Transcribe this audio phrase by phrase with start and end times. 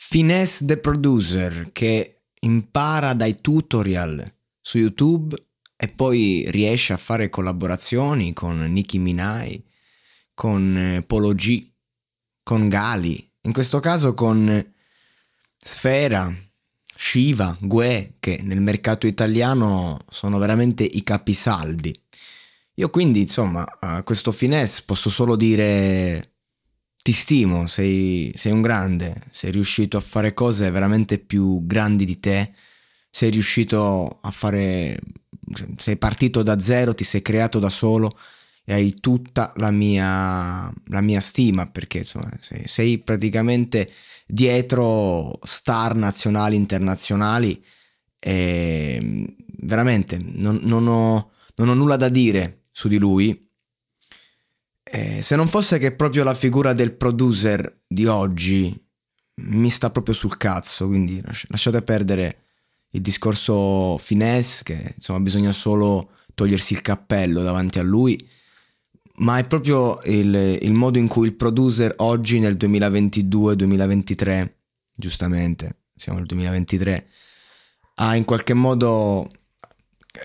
[0.00, 4.24] Finesse the Producer che impara dai tutorial
[4.58, 5.36] su YouTube
[5.76, 9.60] e poi riesce a fare collaborazioni con Nicki Minaj,
[10.32, 11.70] con eh, Polo G,
[12.42, 14.72] con Gali, in questo caso con
[15.58, 16.32] Sfera,
[16.96, 21.94] Shiva, Gue, che nel mercato italiano sono veramente i capisaldi.
[22.74, 26.37] Io quindi, insomma, a questo finesse posso solo dire
[27.02, 32.18] ti stimo, sei, sei un grande, sei riuscito a fare cose veramente più grandi di
[32.20, 32.52] te,
[33.10, 34.98] sei riuscito a fare,
[35.76, 38.10] sei partito da zero, ti sei creato da solo
[38.64, 43.88] e hai tutta la mia, la mia stima perché insomma, sei, sei praticamente
[44.26, 47.64] dietro star nazionali, internazionali
[48.20, 53.47] e veramente non, non, ho, non ho nulla da dire su di lui
[54.90, 58.74] eh, se non fosse che proprio la figura del producer di oggi
[59.40, 62.44] mi sta proprio sul cazzo, quindi lasciate perdere
[62.90, 68.18] il discorso finesse, che insomma bisogna solo togliersi il cappello davanti a lui,
[69.16, 74.50] ma è proprio il, il modo in cui il producer oggi nel 2022-2023,
[74.94, 77.06] giustamente, siamo nel 2023,
[77.96, 79.28] ha in qualche modo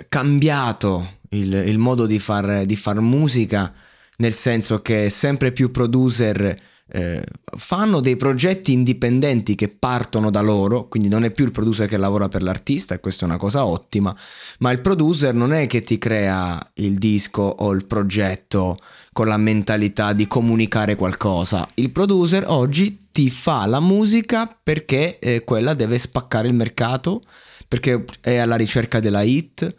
[0.07, 3.73] cambiato il, il modo di far, di far musica
[4.17, 6.55] nel senso che sempre più producer
[6.95, 7.23] eh,
[7.57, 11.97] fanno dei progetti indipendenti che partono da loro, quindi non è più il producer che
[11.97, 14.15] lavora per l'artista, e questa è una cosa ottima,
[14.59, 18.77] ma il producer non è che ti crea il disco o il progetto
[19.11, 25.43] con la mentalità di comunicare qualcosa, il producer oggi ti fa la musica perché eh,
[25.43, 27.21] quella deve spaccare il mercato,
[27.67, 29.73] perché è alla ricerca della hit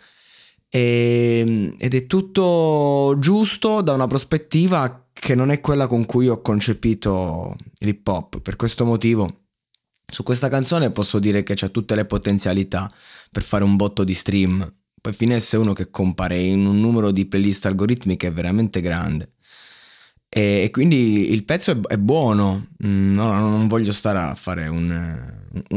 [0.75, 6.27] e, ehm, ed è tutto giusto da una prospettiva che non è quella con cui
[6.27, 8.41] ho concepito l'hip hop.
[8.41, 9.45] Per questo motivo,
[10.05, 12.93] su questa canzone posso dire che c'ha tutte le potenzialità
[13.31, 14.69] per fare un botto di stream.
[15.01, 19.34] Poi Finesse è uno che compare in un numero di playlist algoritmiche veramente grande.
[20.37, 25.33] E, quindi il pezzo è, è buono, mm, no, non voglio stare a fare un,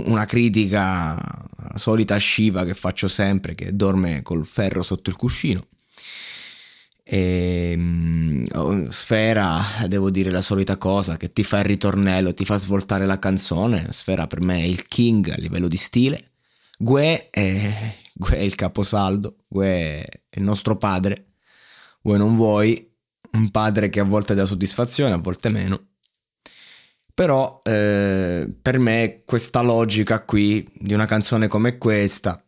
[0.06, 5.64] una critica alla solita Shiva che faccio sempre, che dorme col ferro sotto il cuscino.
[7.04, 12.58] E, um, Sfera, devo dire la solita cosa, che ti fa il ritornello, ti fa
[12.58, 13.90] svoltare la canzone.
[13.92, 16.32] Sfera per me è il king a livello di stile.
[16.80, 21.26] Gue è, Gue è il caposaldo, Gue è il nostro padre.
[22.02, 22.87] Vuoi non vuoi,
[23.38, 25.88] un padre che a volte dà soddisfazione, a volte meno.
[27.14, 32.44] Però eh, per me questa logica qui di una canzone come questa,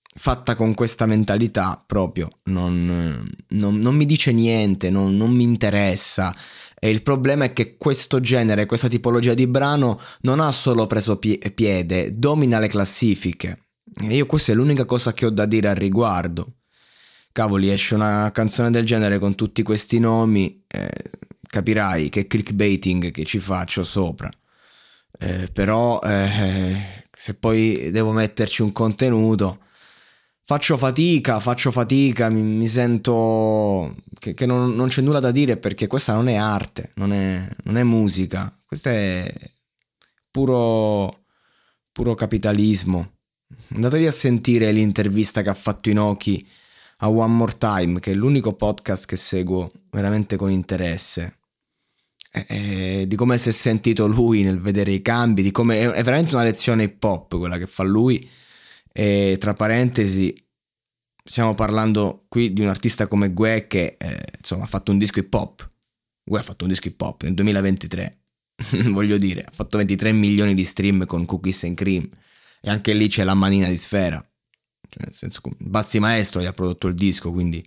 [0.00, 6.34] fatta con questa mentalità proprio, non, non, non mi dice niente, non, non mi interessa.
[6.80, 11.18] E il problema è che questo genere, questa tipologia di brano non ha solo preso
[11.18, 13.70] pie- piede, domina le classifiche.
[14.00, 16.57] E io questa è l'unica cosa che ho da dire al riguardo
[17.38, 20.90] cavoli, esce una canzone del genere con tutti questi nomi, eh,
[21.48, 24.28] capirai che clickbaiting che ci faccio sopra.
[25.20, 26.76] Eh, però eh,
[27.16, 29.60] se poi devo metterci un contenuto,
[30.42, 35.58] faccio fatica, faccio fatica, mi, mi sento che, che non, non, c'è nulla da dire
[35.58, 39.32] perché questa non è arte, non è, non è musica, questo è
[40.28, 41.24] puro,
[41.92, 43.12] puro capitalismo.
[43.74, 46.44] Andatevi a sentire l'intervista che ha fatto Inoki
[47.00, 51.38] a One More Time, che è l'unico podcast che seguo veramente con interesse.
[52.30, 55.88] E, e, di come si è sentito lui nel vedere i cambi, di come è,
[55.88, 58.28] è veramente una lezione hip hop quella che fa lui.
[58.92, 60.34] E tra parentesi,
[61.22, 65.20] stiamo parlando qui di un artista come Gue che eh, insomma ha fatto un disco
[65.20, 65.70] hip hop.
[66.24, 68.18] Gue ha fatto un disco hip hop nel 2023,
[68.90, 72.08] voglio dire, ha fatto 23 milioni di stream con Cookies and Cream
[72.60, 74.22] e anche lì c'è la manina di sfera.
[74.88, 77.66] Cioè, nel senso, Bassi Maestro gli ha prodotto il disco, quindi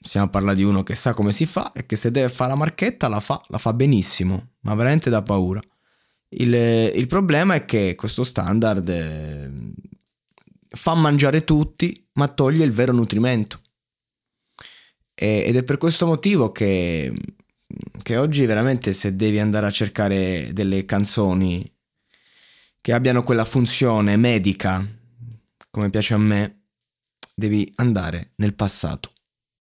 [0.00, 2.50] stiamo a parlare di uno che sa come si fa e che se deve fare
[2.50, 5.60] la marchetta la fa, la fa benissimo, ma veramente da paura.
[6.28, 9.50] Il, il problema è che questo standard eh,
[10.68, 13.60] fa mangiare tutti, ma toglie il vero nutrimento.
[15.14, 17.12] E, ed è per questo motivo che,
[18.02, 21.68] che oggi veramente se devi andare a cercare delle canzoni
[22.80, 24.86] che abbiano quella funzione medica,
[25.70, 26.66] come piace a me,
[27.34, 29.12] devi andare nel passato.